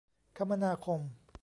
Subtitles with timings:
[0.37, 1.01] คมนาคม